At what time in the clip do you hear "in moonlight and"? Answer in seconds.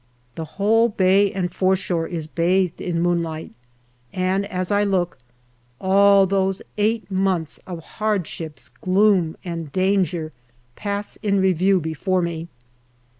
2.81-4.47